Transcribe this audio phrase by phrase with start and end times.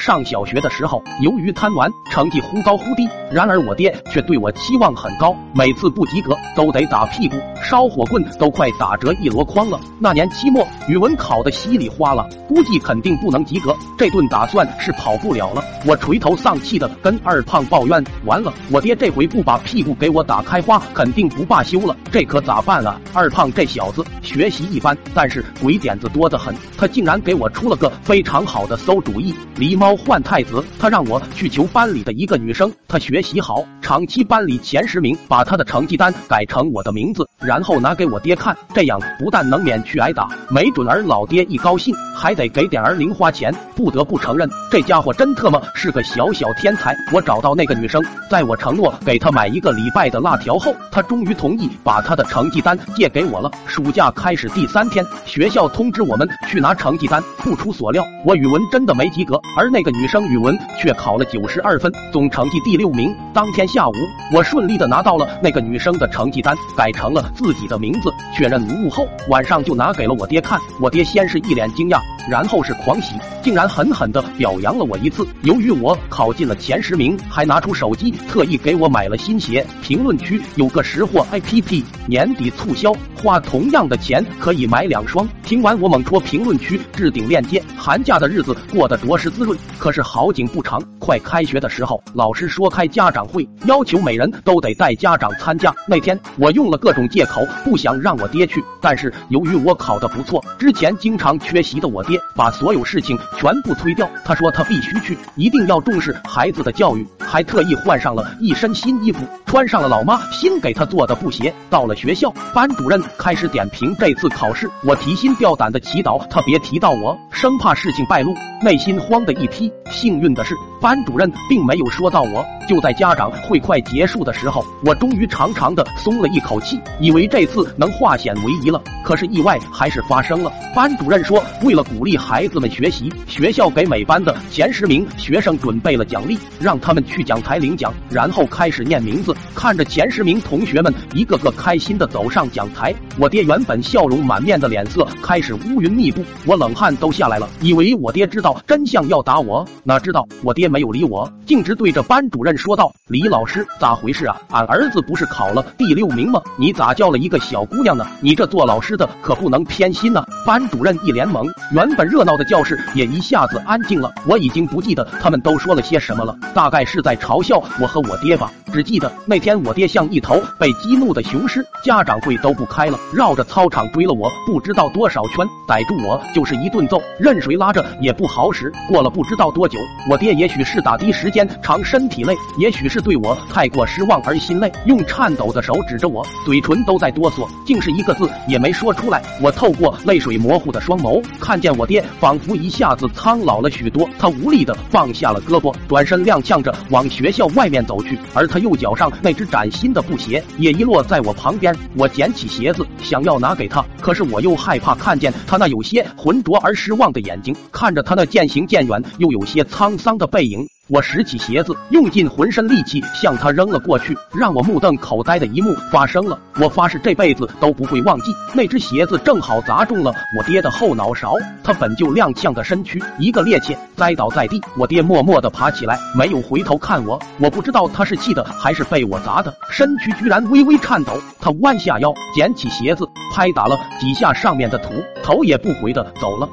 [0.00, 3.06] 上小学的时候，由于贪玩，成绩忽高忽低。
[3.30, 9.78] 然而我爹却对我期望很高，每次不及格都得打屁股，烧火棍都快打折一箩筐了。
[9.98, 15.62] 那年期末语文考得稀里哗啦，估计肯定不能及格，这顿打算是跑不了了。
[15.86, 29.34] 我垂头丧气的跟二胖抱怨：“完了，我爹这回不把屁股给我打开花，肯定不罢休了，这可咋办啊？”二胖这小子学习一般，但是鬼点子多得很，他竟然给我出了个非常好的馊主意。
[29.56, 43.50] 狸猫换太子，他让我去求班里的一个女生，她学习好，长期班里前十名，把她的成绩单改成我的名字，然后拿给我爹看，这样不但能免去挨打，没准儿老爹一高兴还得给点儿零花钱。
[43.74, 46.94] 不得不承认，这家伙真特么是个小小天才。
[47.14, 53.50] 我找到那个女生，在我承诺给她买一个礼拜的辣条后，她终于同意把她的成绩单借给我了。
[53.64, 59.40] 暑假开始第三天，学校通知我们去拿成绩单，不出所料，我语文真的没及格。
[59.56, 63.16] 而那个女生语文却考了九十二分，总成绩第六名。
[63.32, 63.94] 当天下午，
[64.34, 70.60] 我顺利的拿到了那个女生的成绩单，改成了自己的名字，确认无误后，晚上就拿给了我爹看。
[70.82, 71.98] 我爹先是一脸惊讶，
[72.30, 75.26] 然后是狂喜，竟然狠狠的表扬了我一次。
[75.42, 79.66] 由于我考进了前十名，还拿出手机特意给我买了新鞋。
[79.82, 85.28] 评论区有个识货 APP，年底促销，花同样的钱可以买两双。
[85.42, 89.28] 听完我猛戳评论区置顶链接，寒假的日子过得着实。
[89.28, 95.74] 滋润，可是好景不长，快开学的时候，老师说开家长会，要求每人都得带家长参加。
[95.88, 104.08] 那天我用了各种借口，不想让我爹去，但是由于我考得不错，之前经常缺席的我爹把所有事情全部推掉。
[104.24, 111.54] 他说他必须去，一定要重视孩子的教育，还特意换上了一身新衣服，穿上了老妈新给他做的布鞋。
[111.70, 119.20] 到了学校，班主任开始点评这次考试，我提心吊胆的祈祷他别提到我，生怕事情败露，内心慌。
[119.20, 122.42] 的一批，幸运的是，班主任并没有说到我。
[122.66, 128.80] 就在家长会快结束的时候，我终于长长的松了一口气，以为这次能化险为夷了。
[129.04, 130.50] 可是意外还是发生了。
[130.74, 139.34] 班主任说，为了鼓励孩子们学习，学校给每班的前十名学生准备了奖励，让他们去讲台领奖，然后开始念名字。
[139.54, 152.50] 看着前十名同学们一个个开心的走上讲台，我爹原本笑容满面的脸色开始乌云密布，我冷汗都下来了，以为我爹知道真相要打我，哪知道我爹没有理我，径直对着班主任。
[152.56, 154.36] 说道：“李老师，咋回事啊？
[154.50, 156.42] 俺儿子不是考了第六名吗？
[156.58, 158.04] 你咋叫了一个小姑娘呢？
[158.20, 164.10] 你这做老师的可不能偏心呢。”班主任一脸懵，原本热闹的教室也一下子安静了。
[164.26, 168.50] 我已经不记得他们都说了些什么了，大概是在嘲笑我和我爹吧。
[168.72, 178.72] 只记得那天我爹像一头被激怒的雄狮，家长会都不开了，绕着操场追了我不知道多少圈，逮住我就是一顿揍，任谁拉着也不好使。
[178.88, 179.78] 过了不知道多久，
[180.08, 182.34] 我爹也许是打的时间长，身体累。
[182.58, 189.22] 也许是对我太过失望而心累，用颤抖的手指着我，嘴唇都在哆嗦，竟是一个字也没说出来。
[189.42, 194.08] 我透过泪水水模糊的双眸，看见我爹仿佛一下子苍老了许多。
[194.16, 198.16] 他无力的放下了胳膊，转身踉跄着往学校外面走去。
[198.32, 201.76] 而他右脚上那只崭新的布鞋也遗落在我旁边。
[201.96, 210.64] 我捡起鞋子想要拿给他，可是我又害怕看见他那有些浑浊而失望的眼睛，看着他那渐行渐远又有些沧桑的背影。
[210.92, 214.16] 我拾起鞋子，用尽浑身力气向他扔了过去。
[214.32, 218.32] 让我目瞪口呆的一幕发生了，我发誓这辈子都不会忘记。
[218.52, 224.60] 那只鞋子正好砸中了我爹的后脑勺，他本就踉跄的身躯一个趔趄，栽倒在地。
[224.76, 227.16] 我爹默默地爬起来，没有回头看我。
[227.38, 231.12] 我不知道他是气的还是被我砸的，身躯居然微微颤抖。
[231.38, 236.48] 他弯下腰，捡起鞋子，拍打了几下上面的土，头也不回的走了。